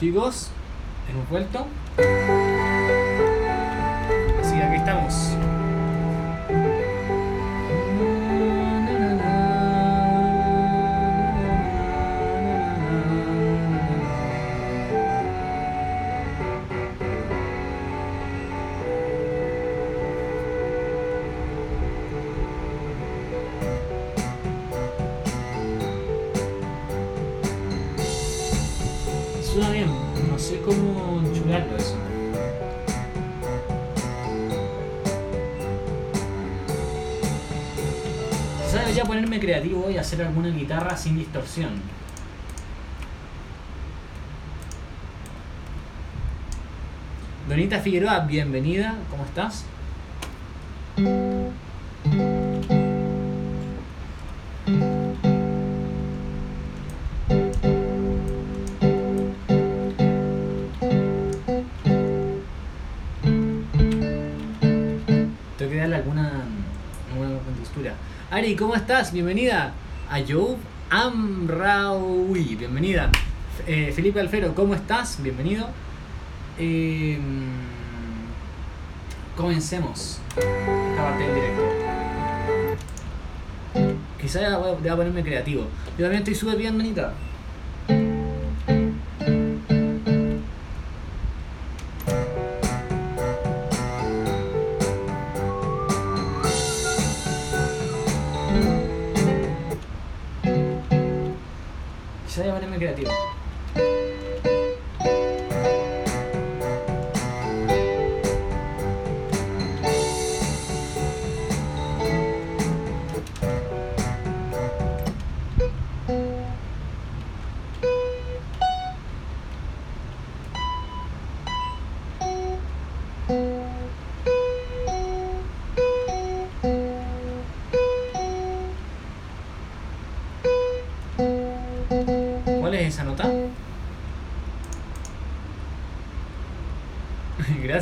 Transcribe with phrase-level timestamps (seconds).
[0.00, 0.48] Chicos,
[1.10, 1.66] hemos vuelto.
[4.40, 5.36] Así que aquí estamos.
[40.10, 41.70] Hacer alguna guitarra sin distorsión.
[47.48, 49.66] Donita Figueroa, bienvenida, ¿cómo estás?
[65.56, 66.32] Tengo que darle alguna,
[67.46, 67.94] contextura.
[68.32, 69.12] Ari, ¿cómo estás?
[69.12, 69.72] Bienvenida.
[70.10, 70.56] Ayub
[70.90, 73.12] Amraoui, bienvenida.
[73.64, 75.22] Eh, Felipe Alfero, ¿cómo estás?
[75.22, 75.68] Bienvenido.
[76.58, 77.16] Eh,
[79.36, 81.62] comencemos esta parte del directo.
[84.20, 84.40] Quizá
[84.82, 85.66] ya ponerme creativo.
[85.96, 87.14] Yo también estoy súper bien, manita.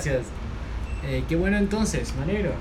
[0.04, 0.26] Gracias.
[1.04, 2.52] Eh, qué bueno entonces, me alegro.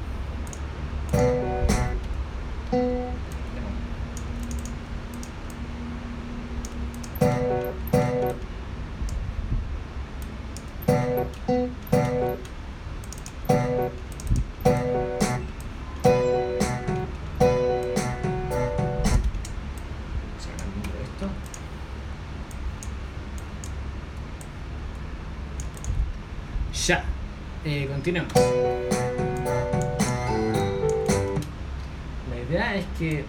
[32.30, 33.26] La idea es que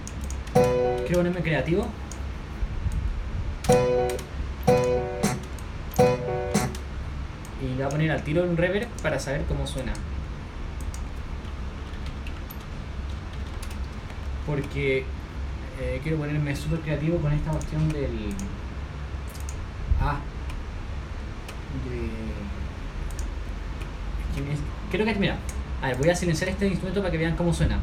[1.04, 1.88] quiero ponerme creativo.
[7.60, 9.92] Y le voy a poner al tiro un reverb para saber cómo suena.
[14.46, 15.04] Porque
[15.80, 18.32] eh, quiero ponerme súper creativo con esta cuestión del.
[20.00, 20.18] Ah.
[21.84, 22.06] De.
[24.30, 25.36] Es que me- Creo que, mira,
[25.94, 27.78] voy a silenciar este instrumento para que vean cómo suena.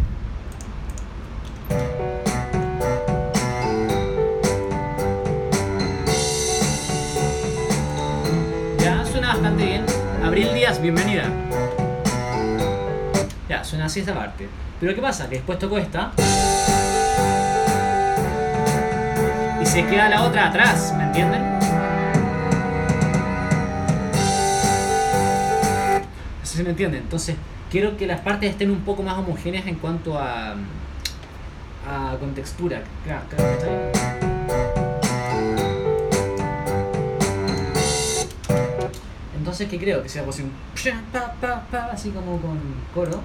[8.80, 9.86] Ya, suena bastante bien.
[10.24, 11.24] Abril Díaz, bienvenida.
[13.50, 14.48] Ya, suena así esta parte.
[14.80, 15.30] Pero ¿qué pasa?
[15.30, 16.12] Que después toco esta.
[19.62, 21.42] Y se queda la otra atrás, ¿me entienden?
[26.40, 27.02] No sé si me entienden.
[27.02, 27.36] Entonces,
[27.76, 30.56] quiero que las partes estén un poco más homogéneas en cuanto a,
[31.86, 32.82] a contextura.
[33.04, 33.92] Claro, claro, ¿está bien?
[39.38, 40.02] Entonces, ¿qué creo?
[40.02, 40.54] Que sea pues un
[41.92, 42.58] así como con
[42.94, 43.20] coro.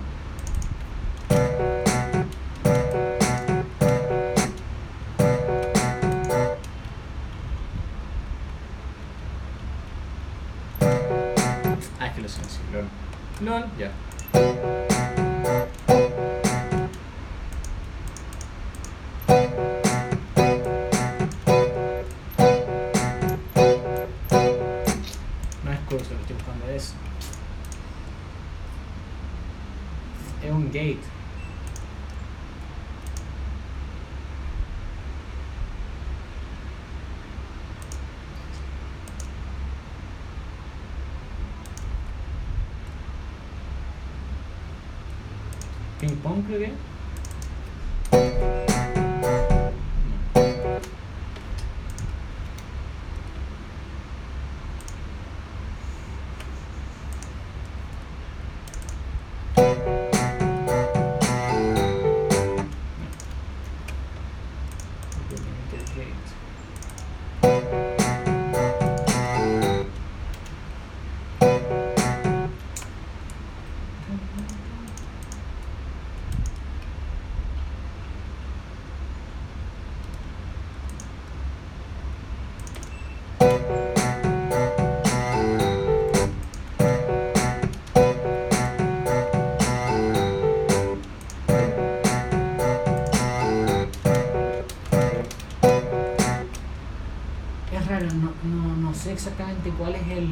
[46.23, 46.90] bunker there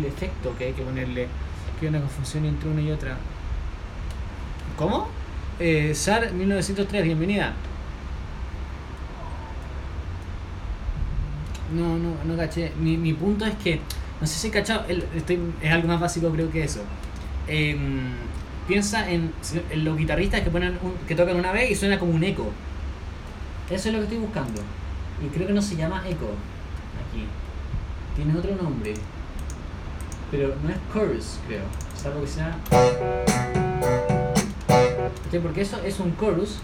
[0.08, 1.28] efecto que hay que ponerle,
[1.81, 3.16] que una confusión entre una y otra.
[4.76, 5.08] ¿Cómo?
[5.60, 7.52] Eh, SAR 1903, bienvenida.
[11.75, 12.72] No, no, no caché.
[12.81, 13.81] Mi, mi punto es que,
[14.20, 16.81] no sé si he cachado, el- estoy, es algo más básico creo que eso.
[17.46, 18.12] Em,
[18.66, 19.32] piensa en,
[19.70, 22.50] en los guitarristas que ponen un- que tocan una vez y suena como un eco.
[23.70, 24.62] Eso es lo que estoy buscando.
[25.25, 26.31] Y creo que no se llama eco
[27.10, 27.25] aquí.
[28.16, 28.94] Tiene otro nombre.
[30.31, 31.65] Pero no es chorus, creo.
[31.97, 32.57] Salvo que sea.
[35.25, 35.41] ¿Cachai?
[35.41, 36.59] Porque eso es un chorus,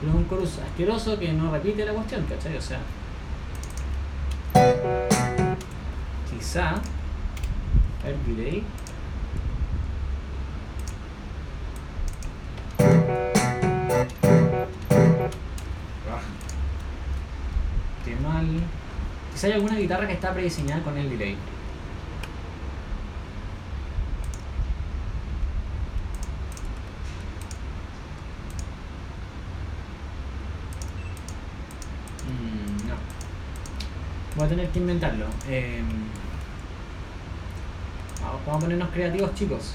[0.00, 2.56] pero es un chorus asqueroso que no repite la cuestión, ¿cachai?
[2.56, 2.80] O sea.
[6.30, 6.74] Quizá.
[8.04, 8.64] Ver, delay.
[16.08, 16.20] Ah.
[18.04, 18.46] Qué mal.
[19.32, 21.36] Quizá hay alguna guitarra que está prediseñada con el delay.
[32.26, 32.94] Mm, no.
[34.36, 35.26] Voy a tener que inventarlo.
[35.48, 35.80] Eh,
[38.20, 39.74] vamos, a ponernos creativos, chicos.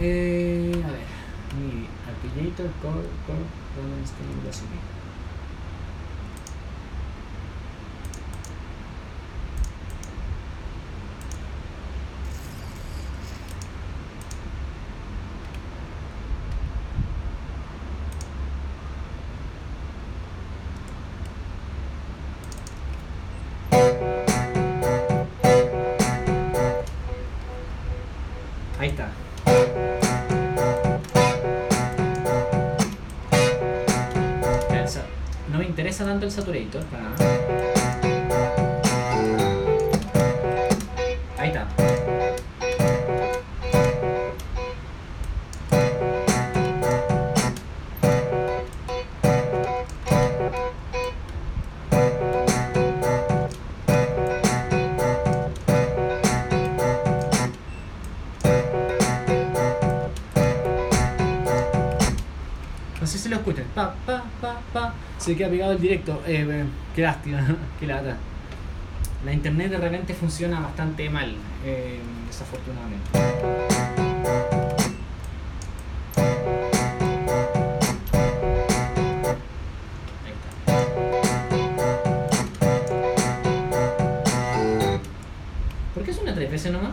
[0.00, 1.18] Eh, a ver.
[1.56, 3.46] Mi Arpeggiator Core Core
[35.98, 37.77] Interesa tanto el saturator para
[65.28, 66.22] Se queda pegado el directo.
[66.26, 66.64] Eh, eh,
[66.96, 67.46] qué lástima.
[67.78, 68.16] qué lata.
[69.26, 71.34] La internet de repente funciona bastante mal.
[71.66, 73.10] eh, desafortunadamente.
[85.92, 86.92] ¿Por qué suena tres veces nomás?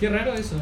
[0.00, 0.56] Qué raro eso.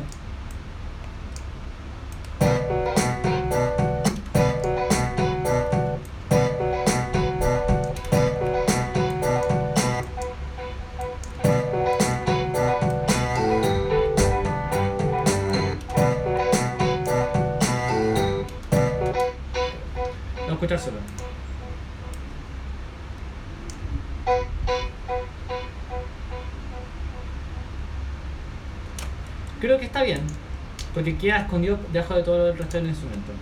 [31.22, 33.32] Queda escondido debajo de todo el resto del instrumento.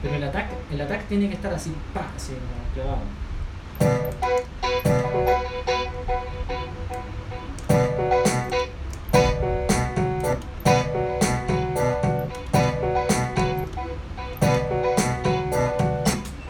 [0.00, 2.34] Pero el ataque, el ataque tiene que estar así, pa, así
[2.72, 3.00] clavado.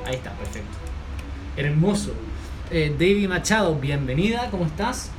[0.05, 0.77] Ahí está, perfecto.
[1.57, 2.13] Hermoso.
[2.71, 5.11] Eh, David Machado, bienvenida, ¿cómo estás?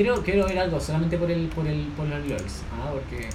[0.00, 2.62] Quiero, quiero, ver algo solamente por el por el por los LOLs.
[2.72, 3.28] Ah, porque.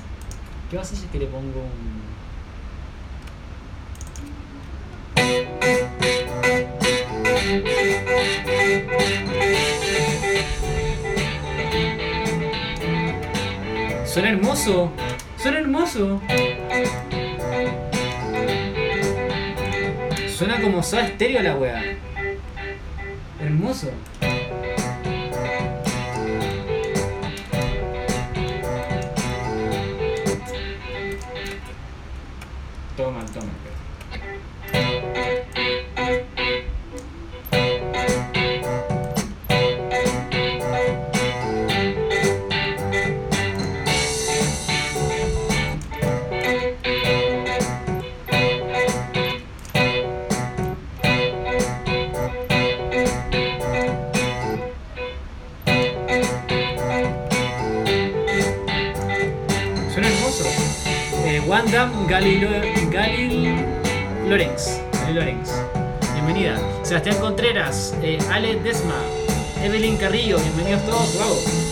[0.72, 2.02] ¿Qué pasa si es que le pongo un.
[14.08, 14.92] Suena hermoso.
[15.38, 16.20] Suena hermoso.
[20.36, 21.95] Suena como soda estéreo la wea.
[32.96, 33.52] Toma, toma.
[70.26, 71.14] Bienvenidos todos.
[71.14, 71.65] Wow.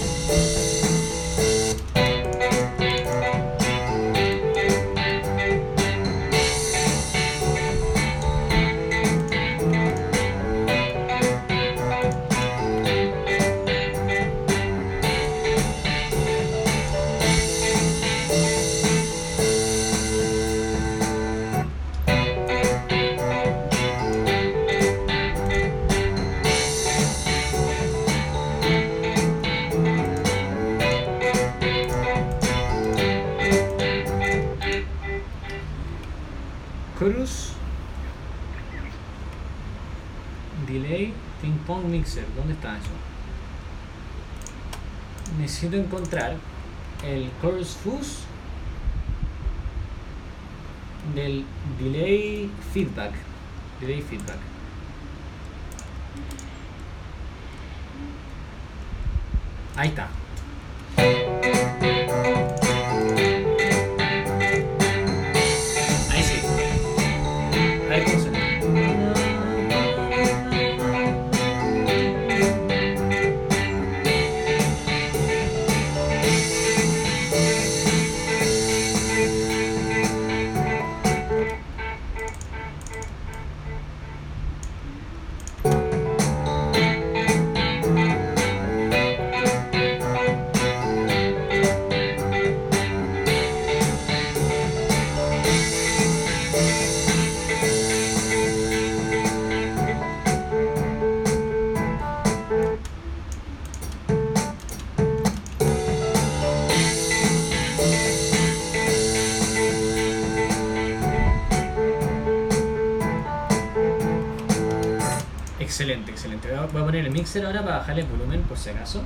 [117.33, 119.01] Mixer ahora para bajarle el volumen por si acaso.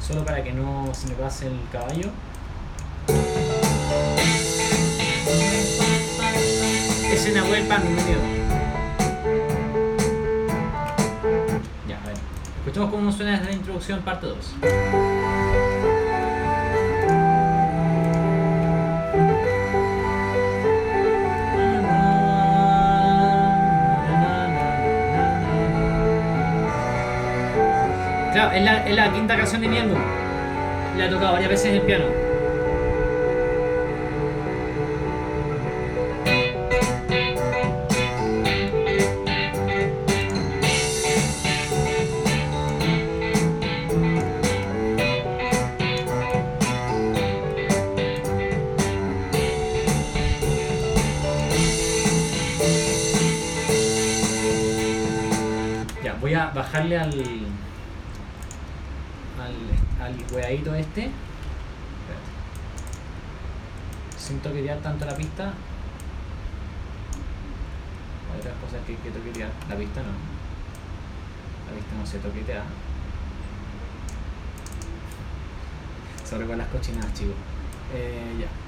[0.00, 2.10] Solo para que no se me pase el caballo.
[7.12, 8.20] Ese Nahuel Pan, bienvenido.
[11.88, 12.16] Ya, a ver.
[12.58, 15.21] Escuchemos cómo suena desde la introducción, parte 2.
[28.54, 29.98] Es la, es la quinta canción de mi álbum.
[30.98, 32.04] La he tocado varias veces el piano.
[56.04, 57.12] Ya, voy a bajarle al.
[60.02, 60.81] al weadito este.
[64.18, 65.54] Sin toquetear tanto la pista.
[68.38, 69.50] Otras cosas que hay que toquetear.
[69.70, 70.12] La pista no.
[71.66, 72.64] La pista no se toquetea.
[76.28, 77.36] Sobre con las cochinadas, chicos.
[77.94, 78.61] Eh, ya.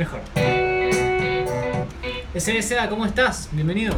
[0.00, 0.20] Mejor.
[2.34, 3.50] SBSA, ¿cómo estás?
[3.52, 3.94] Bienvenido.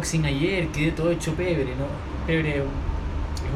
[0.00, 1.86] Kickboxing ayer, quedé todo hecho pebre, ¿no?
[2.26, 2.62] Pebre es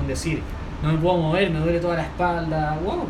[0.00, 0.40] un- decir.
[0.82, 2.78] No me puedo mover, me duele toda la espalda.
[2.84, 3.06] Wow.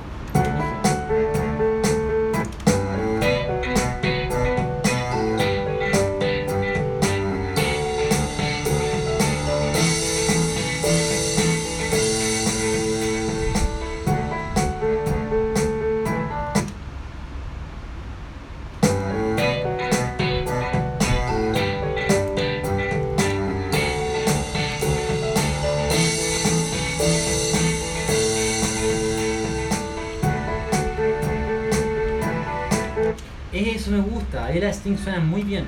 [34.54, 35.64] Era Sting suenan muy bien.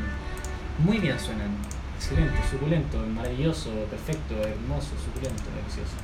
[0.79, 1.51] Muy bien suenan.
[1.97, 5.97] Excelente, suculento, maravilloso, perfecto, hermoso, suculento, delicioso.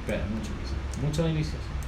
[0.00, 1.00] Espera, mucho delicioso.
[1.00, 1.81] Mucho delicioso.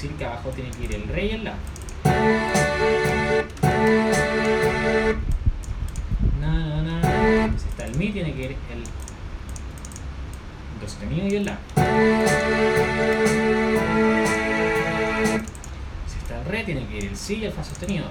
[0.00, 1.54] Decir que abajo tiene que ir el Re y el La.
[6.40, 7.58] Na, na, na.
[7.58, 8.84] Si está el Mi, tiene que ir el
[10.80, 11.58] Do sostenido y el La.
[16.06, 18.06] Si está el Re, tiene que ir el Si y el Fa sostenido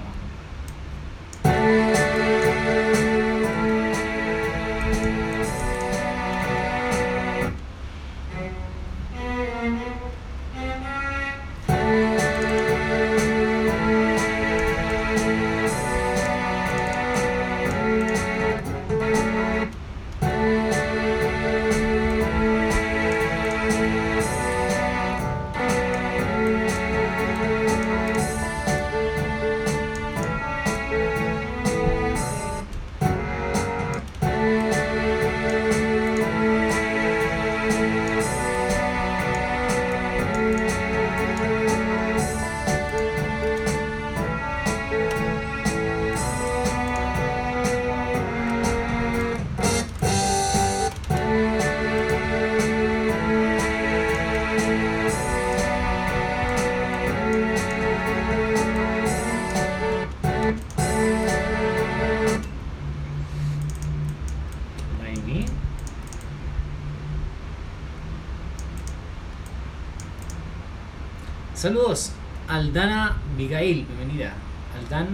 [71.58, 72.12] Saludos,
[72.46, 74.32] Aldana Abigail, bienvenida.
[74.78, 75.08] Aldan,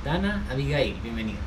[0.00, 1.40] Aldana Abigail, bienvenida.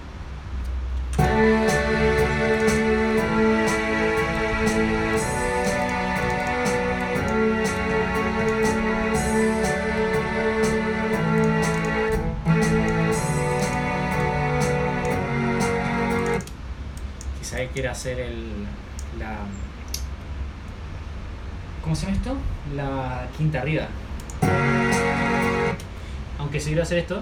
[17.39, 18.67] Quizá quiera hacer el.
[19.17, 19.37] la.
[21.81, 22.37] ¿Cómo se llama esto?
[22.75, 23.87] La quinta arriba.
[26.37, 27.21] Aunque si quiero hacer esto.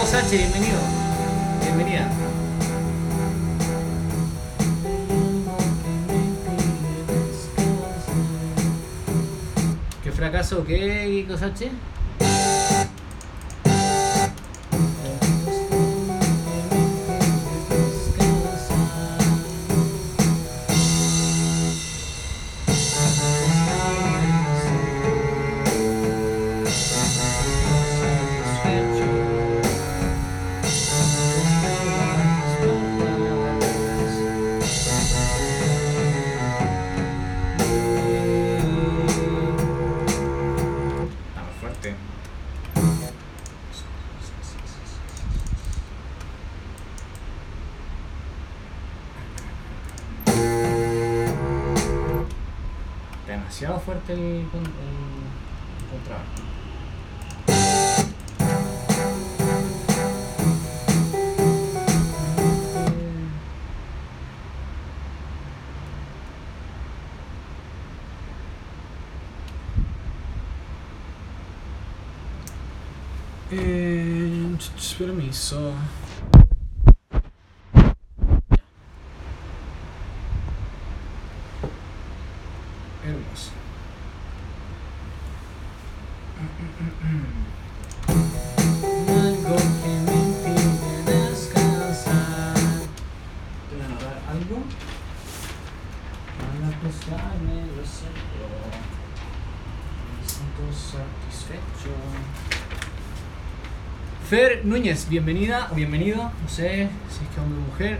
[0.00, 0.78] Marcos H, bienvenido.
[1.62, 2.10] Bienvenida.
[10.02, 11.70] ¿Qué fracaso qué, Marcos H?
[75.30, 75.72] isso.
[104.70, 107.98] Núñez, bienvenida o bienvenido, no sé si es que hombre o mujer.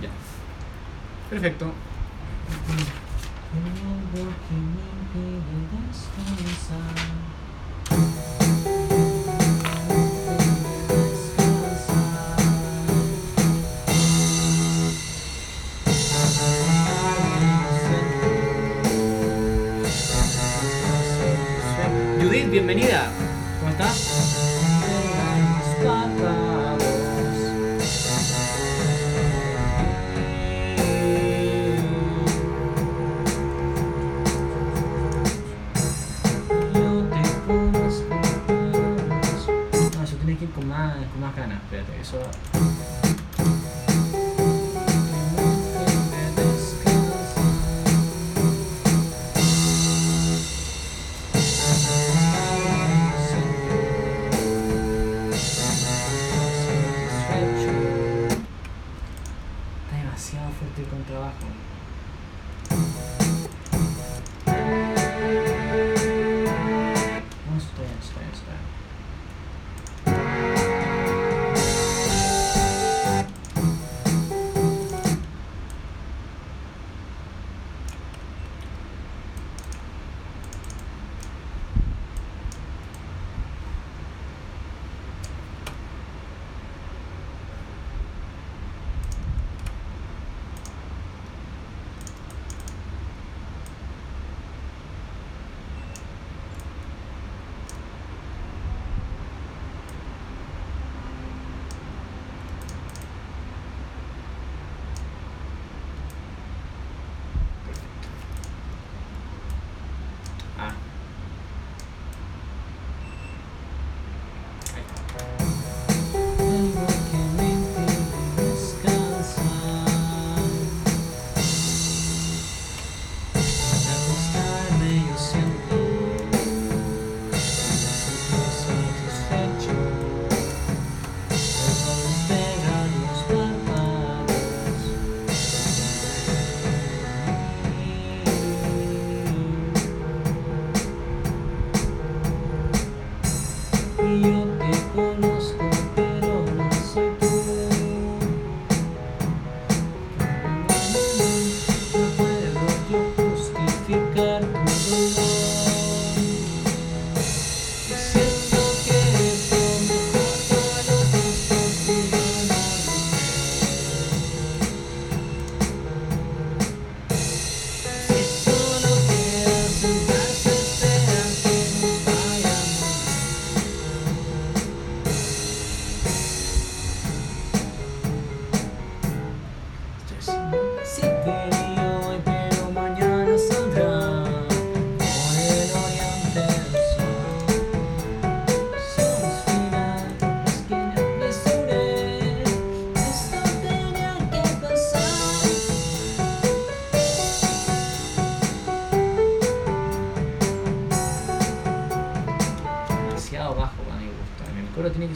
[0.00, 0.08] Ya.
[1.28, 1.72] Perfecto.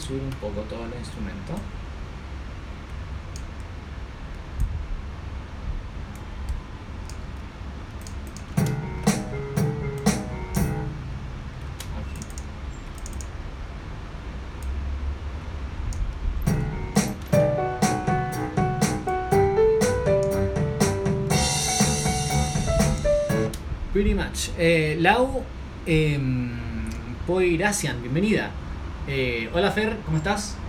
[0.03, 1.55] subir un poco todo el instrumento.
[23.93, 24.51] Pretty much.
[24.59, 25.45] Eh, Lau
[25.87, 26.53] em, eh,
[27.27, 28.62] Poirasian, bienvenida.
[29.07, 30.62] Eh, hola Fer, ¿cómo estás?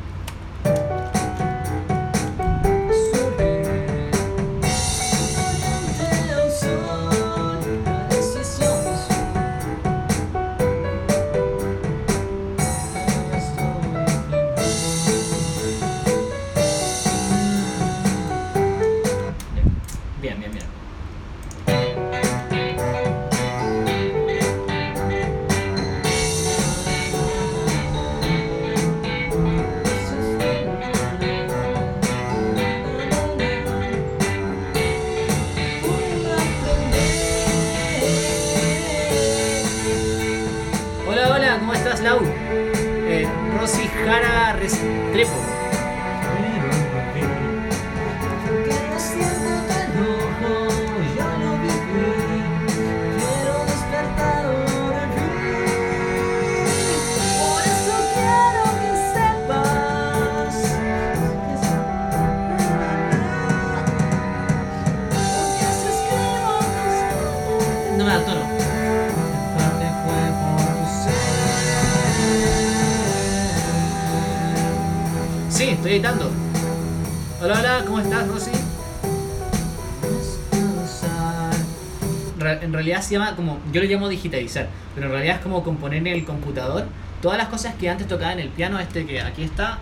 [83.73, 86.85] yo lo llamo digitalizar, pero en realidad es como componer en el computador
[87.21, 89.79] todas las cosas que antes tocaba en el piano, este que aquí está,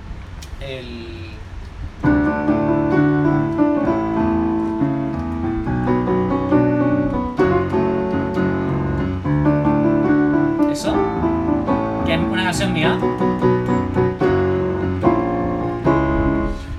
[0.61, 1.27] el...
[10.71, 10.95] Eso,
[12.05, 12.97] que es una canción mía.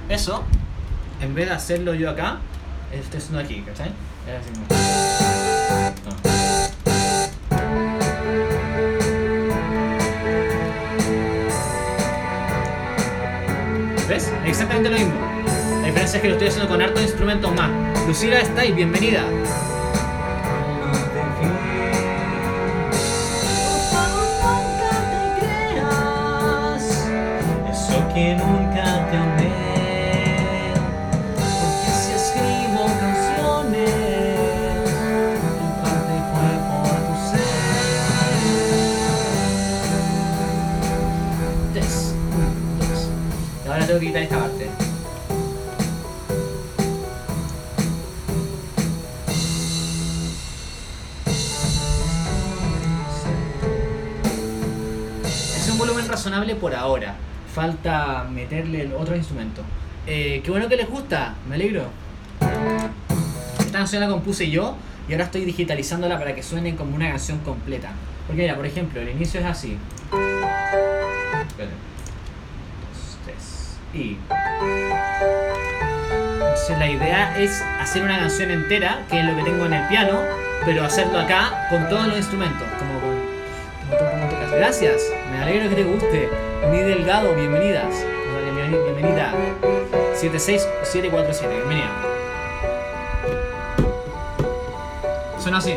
[0.08, 0.42] Eso,
[1.20, 2.38] en vez de hacerlo yo acá,
[2.90, 3.90] este es uno aquí, ¿cachai?
[14.52, 15.14] exactamente lo mismo.
[15.80, 17.70] La diferencia es que lo estoy haciendo con hartos instrumentos más.
[18.06, 19.24] Lucila está bienvenida.
[56.22, 57.16] razonable por ahora.
[57.52, 59.62] Falta meterle el otro instrumento.
[60.06, 61.86] Eh, qué bueno que les gusta, me alegro.
[63.58, 64.76] Esta canción la compuse yo
[65.08, 67.90] y ahora estoy digitalizándola para que suene como una canción completa.
[68.28, 69.76] Porque mira, por ejemplo, el inicio es así.
[70.12, 71.68] Dos,
[73.24, 74.16] tres, y.
[76.36, 79.88] Entonces la idea es hacer una canción entera, que es lo que tengo en el
[79.88, 80.20] piano,
[80.64, 83.18] pero hacerlo acá con todos los instrumentos, como con,
[83.98, 86.28] como Gracias alegro que te guste.
[86.70, 87.94] Mi Delgado, bienvenidas.
[88.44, 89.32] Bienveni- Bienvenida.
[90.14, 91.90] 76747, bienvenida.
[95.38, 95.74] Suena así.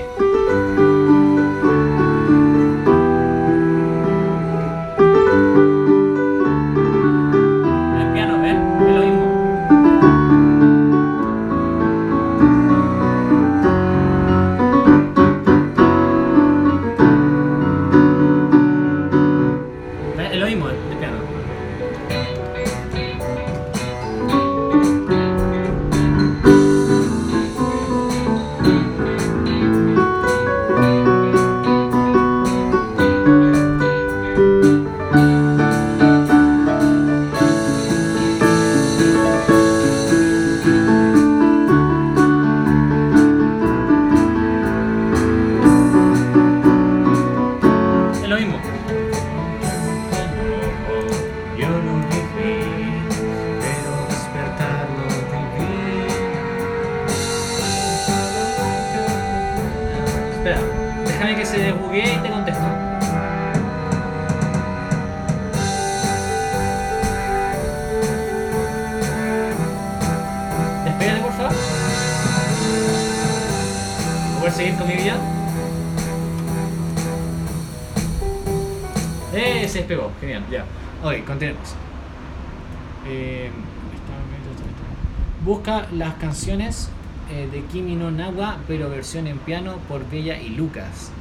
[88.68, 91.12] Pero versión en piano por Bella y Lucas.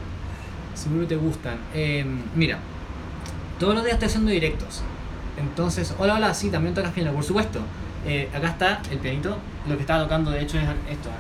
[0.75, 1.59] Seguro te gustan.
[1.75, 2.59] Eh, mira,
[3.59, 4.83] todos los días estoy haciendo directos.
[5.37, 7.61] Entonces, hola, hola, sí, también tocas piano, por supuesto.
[8.07, 9.37] Eh, acá está el pianito.
[9.69, 11.11] Lo que estaba tocando, de hecho, es esto.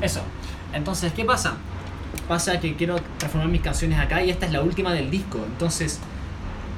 [0.00, 0.20] Eso.
[0.72, 1.56] Entonces, ¿qué pasa?
[2.28, 5.38] Pasa que quiero transformar mis canciones acá y esta es la última del disco.
[5.46, 6.00] Entonces,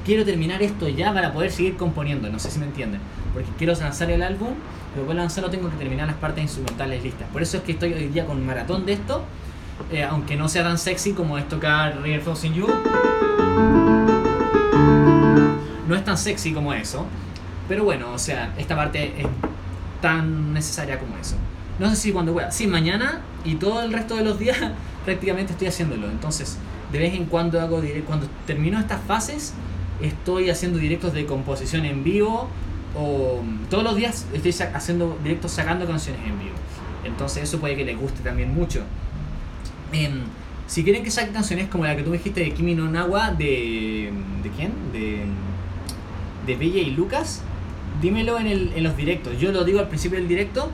[0.05, 2.29] quiero terminar esto ya para poder seguir componiendo.
[2.29, 3.01] No sé si me entienden.
[3.33, 4.49] Porque quiero lanzar el álbum,
[4.93, 7.27] pero para lanzarlo tengo que terminar las partes instrumentales listas.
[7.33, 9.23] Por eso es que estoy hoy día con un maratón de esto.
[9.91, 12.67] eh, aunque no sea tan sexy como es tocar River Falls in You.
[15.87, 17.05] No es tan sexy como eso.
[17.67, 19.27] Pero bueno, o sea, esta parte es
[20.01, 21.35] tan necesaria como eso.
[21.79, 22.51] No sé si cuando pueda.
[22.51, 24.57] Sí, mañana y todo el resto de los días
[25.05, 26.07] prácticamente estoy haciéndolo.
[26.09, 26.57] Entonces,
[26.91, 29.53] de vez en cuando hago direct- cuando termino estas fases,
[30.01, 32.47] estoy haciendo directos de composición en vivo
[32.95, 36.55] o mm, todos los días estoy haciendo directos sacando canciones en vivo.
[37.03, 38.81] Entonces, eso puede que les guste también mucho.
[39.91, 40.21] Em,
[40.67, 43.31] si quieren que saque canciones como la que tú me dijiste de Kimi no Nawa
[43.31, 44.11] de
[44.43, 44.71] ¿de quién?
[44.91, 45.25] De
[46.45, 47.41] de Bella y Lucas,
[48.01, 49.37] dímelo en, el, en los directos.
[49.39, 50.71] Yo lo digo al principio del directo.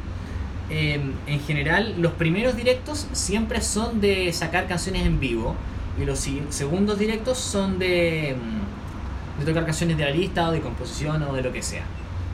[0.70, 5.56] Eh, en general, los primeros directos siempre son de sacar canciones en vivo.
[6.02, 8.61] Y los segundos directos son de, mm,
[9.46, 11.84] de tocar canciones de la lista o de composición o de lo que sea.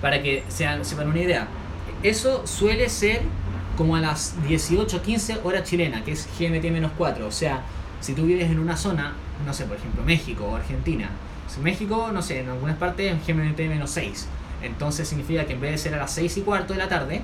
[0.01, 1.47] Para que sean, sepan una idea.
[2.03, 3.21] Eso suele ser
[3.75, 7.21] como a las 18.15 hora chilena, que es GMT-4.
[7.21, 7.61] O sea,
[8.01, 9.13] si tú vives en una zona,
[9.45, 11.09] no sé, por ejemplo, México o Argentina.
[11.47, 14.25] Si México, no sé, en algunas partes en GMT-6.
[14.61, 17.21] Entonces significa que en vez de ser a las 6 y cuarto de la tarde,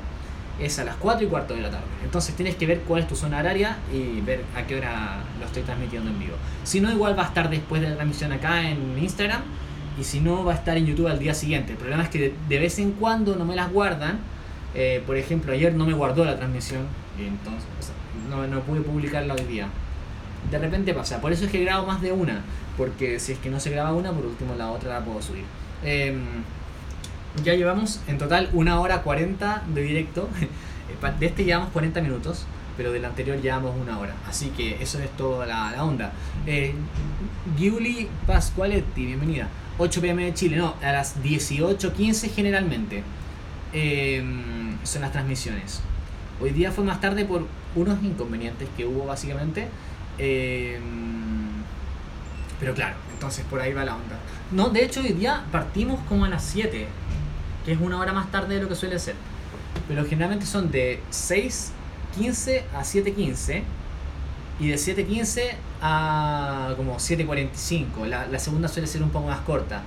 [0.59, 1.86] es a las 4 y cuarto de la tarde.
[2.03, 5.45] Entonces tienes que ver cuál es tu zona horaria y ver a qué hora lo
[5.45, 6.36] estoy transmitiendo en vivo.
[6.63, 9.41] Si no, igual va a estar después de la transmisión acá en Instagram.
[9.99, 11.73] Y si no, va a estar en YouTube al día siguiente.
[11.73, 14.19] El problema es que de, vez en cuando no me las guardan.
[14.75, 16.81] Eh, por ejemplo, ayer no me guardó la transmisión.
[17.19, 17.93] Y entonces o sea,
[18.29, 19.67] no, no pude publicarla hoy día.
[20.49, 21.21] De repente pasa.
[21.21, 22.41] Por eso es que grabo más de una.
[22.77, 25.43] Porque si es que no se graba una, por último la otra la puedo subir.
[25.83, 26.23] Em,
[27.43, 30.29] ya llevamos en total una hora 40 de directo.
[31.19, 32.45] De este llevamos 40 minutos,
[32.77, 34.13] pero del anterior llevamos una hora.
[34.27, 36.13] Así que eso es toda la, la onda.
[36.45, 36.73] Eh,
[37.57, 39.49] Giuli Pascualetti, bienvenida.
[39.78, 43.03] 8 pm de Chile, no, a las 18.15 generalmente.
[43.74, 44.24] Eh,
[44.84, 45.82] son las transmisiones.
[46.41, 49.67] Hoy día fue más tarde por unos inconvenientes que hubo básicamente.
[50.17, 50.80] Eh,
[52.59, 54.17] pero claro, entonces por ahí va la onda.
[54.51, 56.88] No, de hecho hoy día partimos como a las 7,
[57.65, 59.15] que es una hora más tarde de lo que suele ser.
[59.88, 63.63] Pero generalmente son de 6.15 a 7.15
[64.59, 65.41] y de 7.15
[65.81, 68.05] a como 7.45.
[68.07, 69.81] La, la segunda suele ser un poco más corta.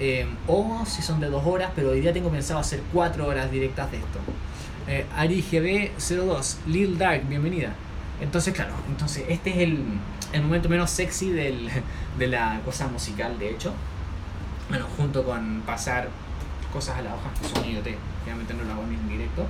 [0.00, 3.50] Eh, o si son de dos horas, pero hoy día tengo pensado hacer cuatro horas
[3.50, 4.18] directas de esto.
[4.86, 7.74] Eh, Ari GB02, Lil Dark, bienvenida.
[8.20, 9.84] Entonces, claro, entonces este es el,
[10.32, 11.68] el momento menos sexy del,
[12.18, 13.72] de la cosa musical, de hecho.
[14.68, 16.08] Bueno, junto con pasar
[16.72, 17.88] cosas a la hoja, que son IoT,
[18.24, 19.46] generalmente no lo hago en directo.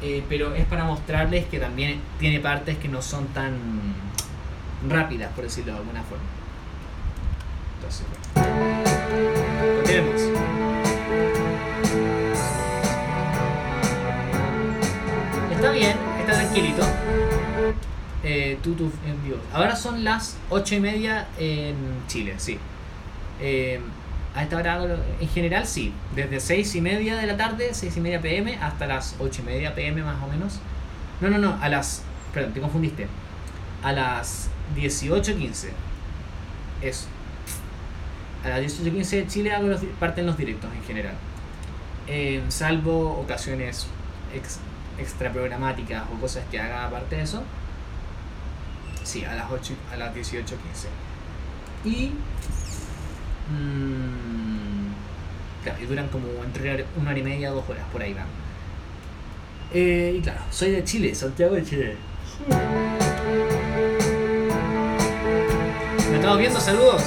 [0.00, 3.56] Eh, pero es para mostrarles que también tiene partes que no son tan
[4.88, 6.24] rápidas, por decirlo de alguna forma.
[7.76, 8.56] Entonces, bueno.
[9.76, 10.22] Continuemos.
[15.52, 16.86] Está bien, está tranquilito.
[18.22, 19.38] Eh, en vivo.
[19.52, 21.76] Ahora son las 8 y media en
[22.06, 22.58] Chile, sí.
[23.40, 23.80] Eh,
[24.34, 24.78] a esta hora,
[25.20, 25.92] en general, sí.
[26.14, 29.44] Desde 6 y media de la tarde, 6 y media pm, hasta las 8 y
[29.44, 30.58] media pm más o menos.
[31.20, 32.02] No, no, no, a las.
[32.32, 33.06] Perdón, te confundiste.
[33.82, 35.68] A las 18.15.
[36.82, 37.06] Eso.
[38.44, 41.14] A las 18.15 de Chile hago los, parten los directos en general.
[42.06, 43.86] Eh, salvo ocasiones
[44.34, 44.60] ex-
[44.98, 47.42] extra programáticas o cosas que haga aparte de eso.
[49.04, 50.88] Sí, a las 8, y- a las 18.15.
[51.84, 52.12] Y.
[53.50, 54.92] mm,
[55.64, 58.26] claro, y duran como entre una hora y media, dos horas, por ahí van.
[59.72, 61.96] Eh, y claro, soy de Chile, Santiago de Chile.
[66.10, 66.60] ¿Me estamos viendo?
[66.60, 67.02] Saludos.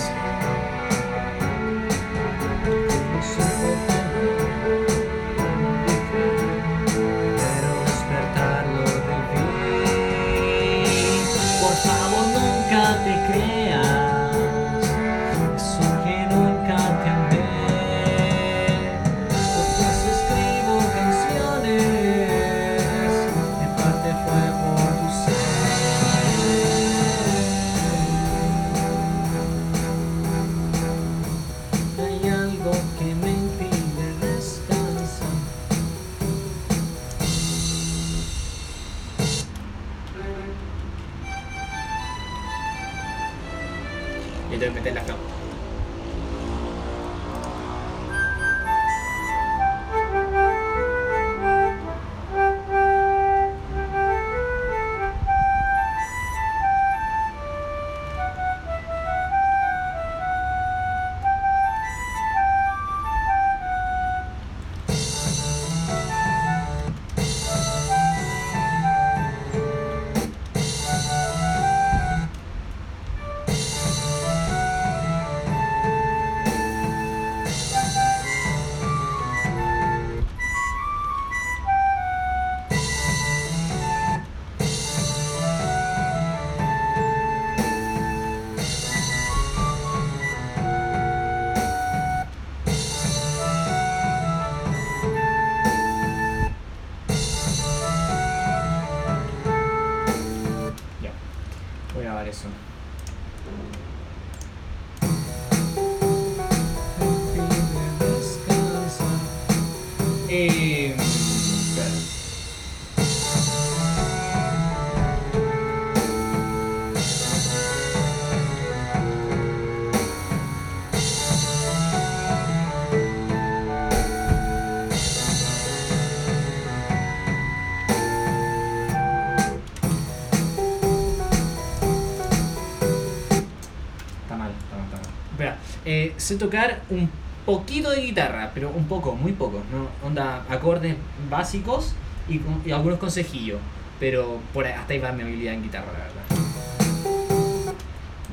[136.22, 137.10] Sé tocar un
[137.46, 140.08] poquito de guitarra, pero un poco, muy poco, ¿no?
[140.08, 140.96] Onda, acordes
[141.30, 141.94] básicos
[142.30, 143.60] y, y algunos consejillos.
[144.00, 146.24] Pero por hasta ahí va mi habilidad en guitarra, la verdad.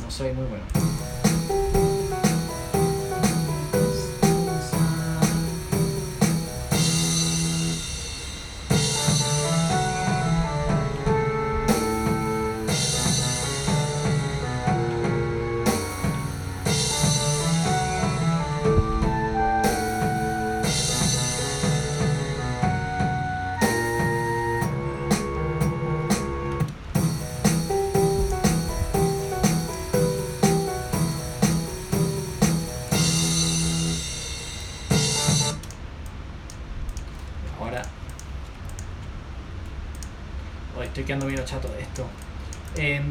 [0.00, 0.64] No soy muy bueno.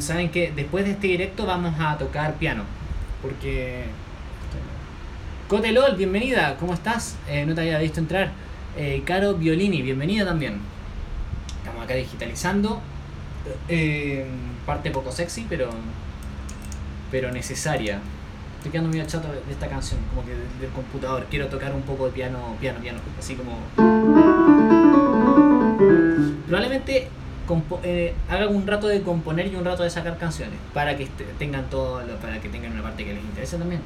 [0.07, 2.63] Saben que después de este directo vamos a tocar piano.
[3.21, 3.83] Porque.
[5.49, 7.17] Cotelol, bienvenida, ¿cómo estás?
[7.27, 8.31] Eh, no te había visto entrar.
[8.77, 10.59] Eh, Caro Violini, bienvenida también.
[11.57, 12.79] Estamos acá digitalizando.
[13.67, 14.25] Eh,
[14.65, 15.71] parte poco sexy, pero.
[17.11, 17.99] Pero necesaria.
[18.59, 21.27] Estoy quedando medio chato de esta canción, como que de- del computador.
[21.29, 23.59] Quiero tocar un poco de piano, piano, piano, así como.
[26.47, 27.09] Probablemente
[27.83, 31.07] eh, haga un rato de componer y un rato de sacar canciones para que
[31.39, 33.81] tengan todo, lo- para que tengan una parte que les interese también.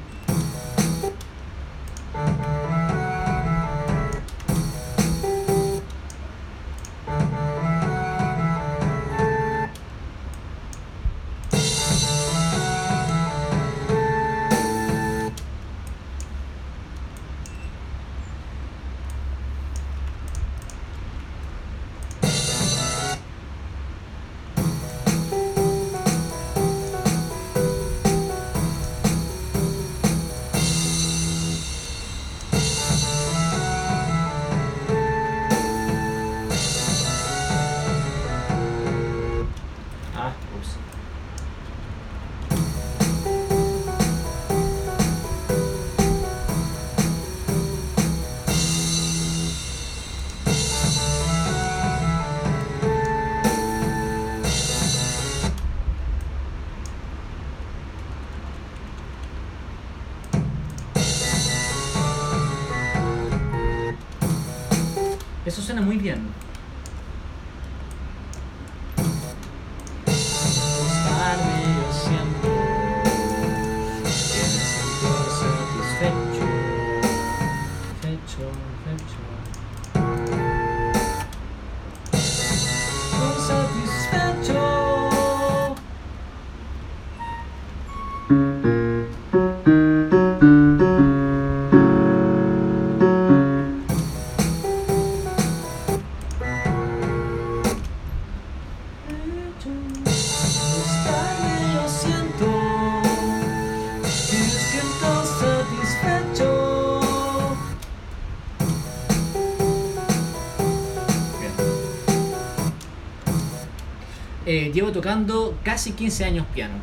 [115.02, 116.74] Tocando casi 15 años piano.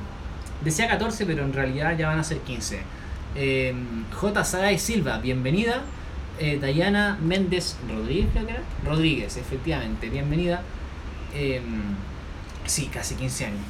[0.61, 2.81] Decía 14, pero en realidad ya van a ser 15.
[3.35, 3.73] Eh,
[4.13, 4.43] J.
[4.43, 5.83] Saray Silva, bienvenida.
[6.37, 8.63] Eh, Dayana Méndez Rodríguez, creo que era.
[8.83, 10.61] Rodríguez, efectivamente, bienvenida.
[11.33, 11.61] Eh,
[12.65, 13.61] sí, casi 15 años.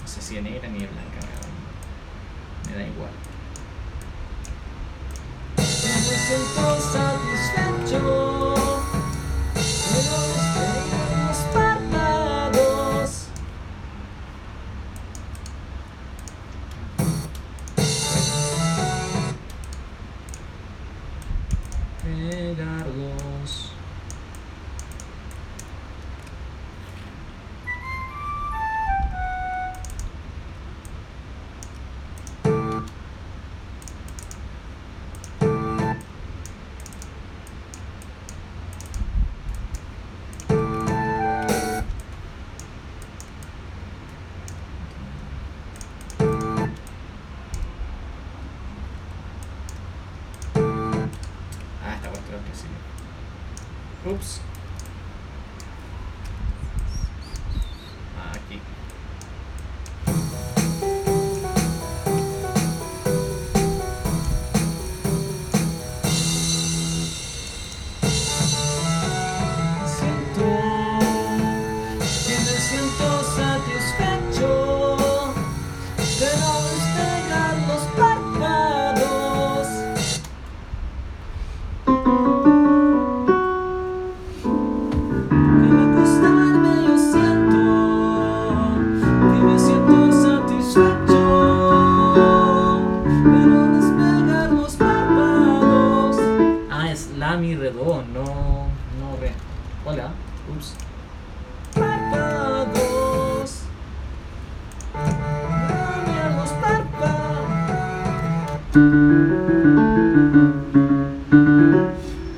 [0.00, 1.18] No sé si es negra ni es blanca,
[2.68, 3.10] me da, igual.
[7.86, 8.25] Me.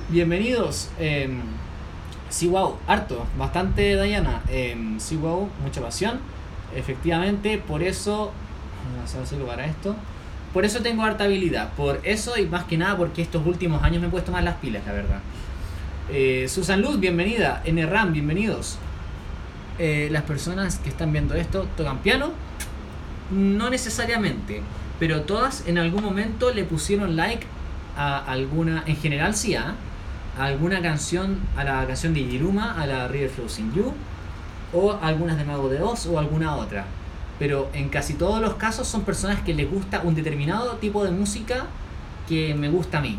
[0.08, 0.90] Bienvenidos.
[1.00, 1.28] Eh,
[2.28, 4.42] sí, wow, harto, bastante Diana.
[4.48, 6.20] Eh, sí, wow, mucha pasión.
[6.76, 8.30] Efectivamente, por eso.
[8.96, 9.96] Vamos a para esto.
[10.54, 11.72] Por eso tengo harta habilidad.
[11.72, 14.56] Por eso y más que nada porque estos últimos años me he puesto más las
[14.56, 15.20] pilas, la verdad.
[16.08, 17.64] Eh, Susan Luz, bienvenida.
[17.66, 18.78] NRAM, bienvenidos.
[19.80, 22.30] Eh, las personas que están viendo esto tocan piano.
[23.30, 24.62] No necesariamente,
[24.98, 27.46] pero todas en algún momento le pusieron like
[27.96, 29.74] a alguna, en general sí, ¿ah?
[30.38, 33.92] a alguna canción, a la canción de Jiruma, a la River Flows in You,
[34.72, 36.84] o algunas de Mago de Oz o alguna otra.
[37.38, 41.10] Pero en casi todos los casos son personas que les gusta un determinado tipo de
[41.10, 41.66] música
[42.28, 43.18] que me gusta a mí.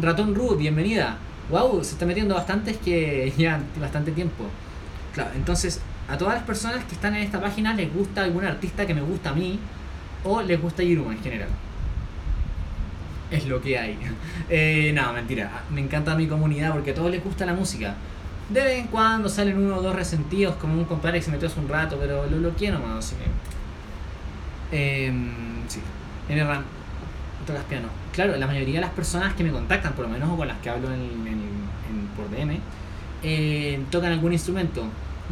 [0.00, 1.16] Ratón Ruth, bienvenida.
[1.50, 4.44] Wow, se está metiendo bastantes que ya bastante tiempo.
[5.12, 8.86] Claro, entonces a todas las personas que están en esta página les gusta algún artista
[8.86, 9.58] que me gusta a mí
[10.24, 11.48] o les gusta Jiruma en general.
[13.30, 13.98] Es lo que hay.
[14.50, 15.62] Eh, no, mentira.
[15.70, 17.94] Me encanta mi comunidad porque a todos les gusta la música.
[18.50, 21.48] De vez en cuando salen uno o dos resentidos, como un compadre que se metió
[21.48, 23.24] hace un rato, pero lo, lo quiero más, así que.
[25.06, 25.12] Eh,
[25.68, 25.80] sí.
[26.28, 26.62] NRAM,
[27.46, 27.88] tocas piano.
[28.12, 30.58] Claro, la mayoría de las personas que me contactan, por lo menos o con las
[30.58, 32.58] que hablo en, en- en- por DM,
[33.22, 34.84] eh, tocan algún instrumento.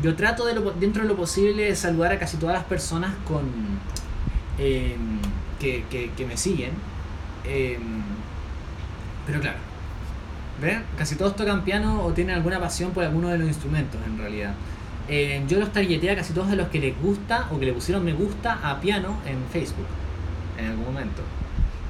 [0.02, 3.12] Yo trato de lo, dentro de lo posible de saludar a casi todas las personas
[3.28, 3.42] con
[4.58, 4.96] eh,
[5.58, 5.84] que,
[6.16, 6.72] que, me siguen.
[7.44, 7.78] Eh,
[9.26, 9.58] pero claro,
[10.60, 10.84] ¿ven?
[10.96, 14.54] Casi todos tocan piano o tienen alguna pasión por alguno de los instrumentos en realidad.
[15.08, 17.72] Eh, yo los targeté a casi todos de los que les gusta o que le
[17.72, 19.86] pusieron me gusta a piano en Facebook
[20.58, 21.22] en algún momento.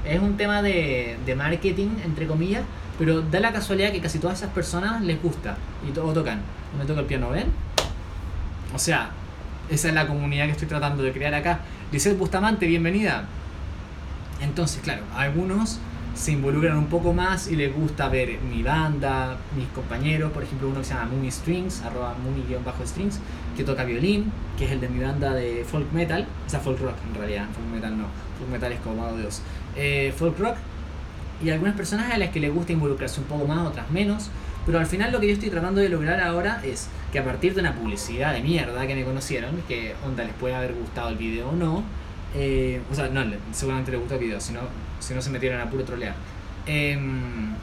[0.05, 2.63] Es un tema de, de marketing, entre comillas,
[2.99, 5.57] pero da la casualidad que casi todas esas personas les gusta
[5.87, 6.41] y todos tocan.
[6.77, 7.45] Me toca el piano, ¿ven?
[8.73, 9.11] O sea,
[9.69, 11.59] esa es la comunidad que estoy tratando de crear acá.
[11.91, 13.25] Lizeth Bustamante, bienvenida.
[14.41, 15.79] Entonces, claro, algunos
[16.15, 20.69] se involucran un poco más y les gusta ver mi banda, mis compañeros, por ejemplo
[20.69, 23.19] uno que se llama Mumi Strings, arroba Mumi-strings,
[23.57, 26.79] que toca violín, que es el de mi banda de folk metal, o sea, folk
[26.79, 28.05] rock en realidad, folk metal no,
[28.37, 29.41] folk metal es como de Dios.
[29.75, 30.55] Eh, folk rock,
[31.43, 34.29] y algunas personas a las que les gusta involucrarse un poco más, otras menos,
[34.65, 37.53] pero al final lo que yo estoy tratando de lograr ahora es que a partir
[37.53, 41.17] de una publicidad de mierda que me conocieron, que onda les puede haber gustado el
[41.17, 41.83] video o no,
[42.35, 44.61] eh, o sea, no, seguramente les gustó el video, si no,
[44.99, 46.15] si no se metieron a puro trolear.
[46.65, 47.53] Em,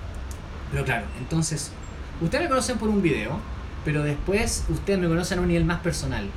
[0.71, 1.73] pero claro, entonces,
[2.21, 3.41] ustedes me conocen por un video,
[3.85, 6.29] pero después ustedes me conocen a un nivel más personal.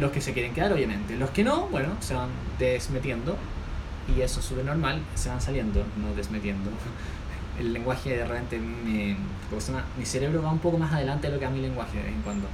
[0.00, 1.16] Los que se quieren quedar, obviamente.
[1.16, 2.28] Los que no, bueno, se van
[2.58, 3.36] desmetiendo.
[4.14, 6.70] Y eso es súper normal, se van saliendo, no desmetiendo.
[7.58, 9.16] El lenguaje de repente me.
[9.96, 12.12] Mi cerebro va un poco más adelante de lo que a mi lenguaje de vez
[12.12, 12.48] en cuando.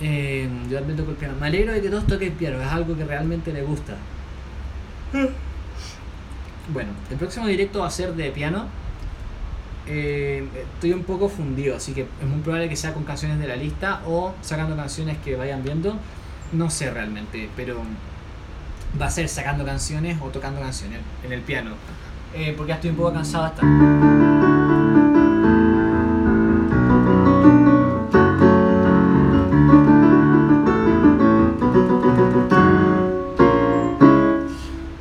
[0.00, 1.34] Eh, yo también toco el piano.
[1.38, 3.94] Me alegro de que todos toquen piano, es algo que realmente les gusta.
[6.72, 8.66] Bueno, el próximo directo va a ser de piano.
[9.86, 13.48] Eh, estoy un poco fundido, así que es muy probable que sea con canciones de
[13.48, 15.96] la lista o sacando canciones que vayan viendo.
[16.52, 17.80] No sé realmente, pero
[19.00, 21.72] va a ser sacando canciones o tocando canciones en el piano.
[22.34, 23.62] Eh, porque ya estoy un poco cansado hasta.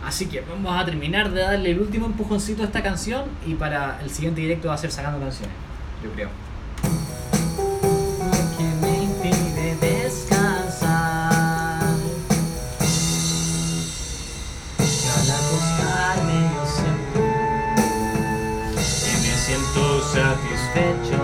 [0.03, 3.99] Así que vamos a terminar de darle el último empujoncito a esta canción y para
[4.01, 5.53] el siguiente directo va a ser sacando canciones,
[6.03, 6.46] yo creo.
[20.77, 21.16] Satisfecho.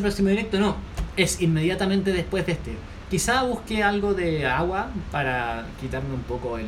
[0.00, 0.76] Próximo directo, no.
[1.16, 2.76] Es inmediatamente después de este.
[3.10, 6.66] Quizá busque algo de agua para quitarme un poco el,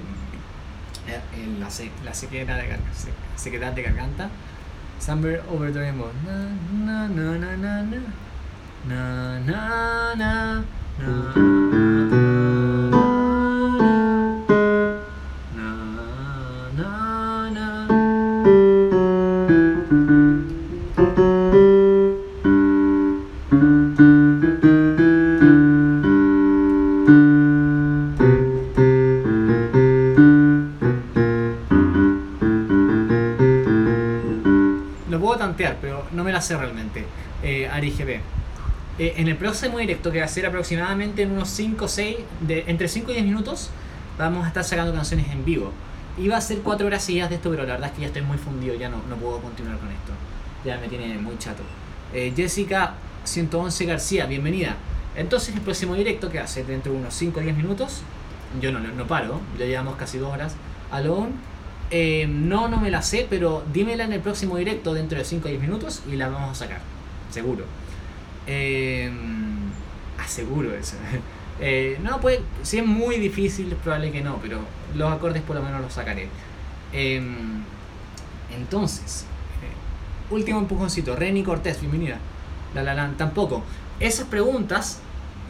[1.37, 4.29] el- la, se- la sequedad de, gar- se- sequedad de garganta.
[5.01, 6.11] Summer over the rainbow.
[36.43, 37.05] Sé realmente.
[37.43, 38.21] Eh, Ari GB.
[38.99, 42.17] Eh, en el próximo directo, que va a ser aproximadamente en unos 5 o 6,
[42.41, 43.71] de, entre 5 y 10 minutos,
[44.19, 45.73] vamos a estar sacando canciones en vivo.
[46.19, 48.23] Iba a ser 4 horas seguidas de esto, pero la verdad es que ya estoy
[48.23, 50.13] muy fundido, ya no, no puedo continuar con esto.
[50.65, 51.63] Ya me tiene muy chato.
[52.13, 54.77] Eh, Jessica 111 García, bienvenida.
[55.17, 58.03] Entonces el próximo directo que hace dentro de unos 5 o 10 minutos,
[58.61, 60.55] yo no, no, no paro, ya llevamos casi 2 horas.
[60.91, 61.33] Alone,
[61.95, 65.47] eh, no, no me la sé, pero dímela en el próximo directo dentro de 5
[65.47, 66.81] o 10 minutos y la vamos a sacar,
[67.31, 67.67] seguro.
[68.47, 69.13] Eh,
[70.19, 70.97] aseguro eso.
[71.65, 74.59] Eh, no, pues, si es muy difícil, es probable que no, pero
[74.97, 76.29] los acordes por lo menos los sacaré.
[78.51, 79.27] Entonces,
[80.31, 81.15] último empujoncito.
[81.15, 82.19] Reni Cortés, bienvenida.
[82.75, 83.63] La tampoco.
[84.01, 84.99] Esas preguntas,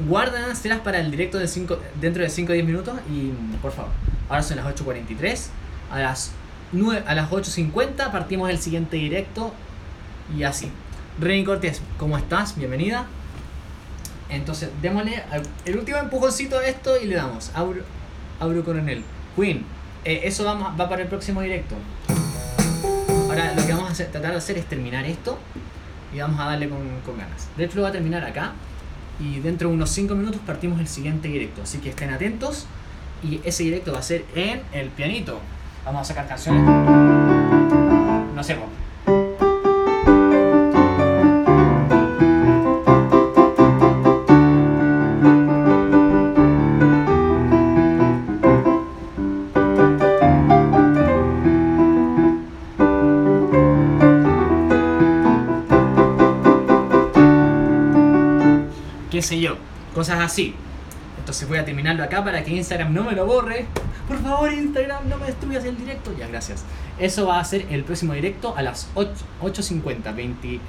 [0.06, 3.30] guárdaselas para el directo de cinco, dentro de 5 o 10 minutos y
[3.62, 3.92] por favor.
[4.28, 5.61] Ahora son las 8.43.
[5.92, 6.32] A las,
[6.72, 9.52] 9, a las 8.50 partimos el siguiente directo
[10.34, 10.70] y así.
[11.20, 12.56] Reni Cortés, ¿cómo estás?
[12.56, 13.04] Bienvenida.
[14.30, 15.22] Entonces, démosle
[15.66, 17.50] el último empujoncito a esto y le damos.
[17.54, 17.82] Auro,
[18.40, 19.04] Auro Coronel.
[19.36, 19.66] Queen,
[20.06, 21.74] eh, eso vamos, va para el próximo directo.
[23.28, 25.38] Ahora lo que vamos a tratar de hacer es terminar esto
[26.14, 27.48] y vamos a darle con, con ganas.
[27.58, 28.52] De hecho, lo voy a terminar acá
[29.20, 31.60] y dentro de unos 5 minutos partimos el siguiente directo.
[31.64, 32.64] Así que estén atentos
[33.22, 35.38] y ese directo va a ser en el pianito.
[35.84, 36.62] Vamos a sacar canciones.
[38.34, 38.56] No sé,
[59.10, 59.56] qué sé yo,
[59.94, 60.54] cosas así.
[61.22, 63.66] Entonces voy a terminarlo acá para que Instagram no me lo borre.
[64.08, 66.12] Por favor, Instagram, no me destruyas el directo.
[66.18, 66.64] Ya, gracias.
[66.98, 70.60] Eso va a ser el próximo directo a las 8 8.50, 20,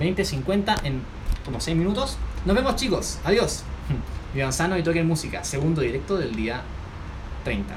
[0.00, 1.02] 20.50 en
[1.44, 2.18] como 6 minutos.
[2.44, 3.20] Nos vemos, chicos.
[3.22, 3.62] Adiós.
[4.34, 5.44] Vivan sano y toquen música.
[5.44, 6.62] Segundo directo del día
[7.44, 7.72] 30.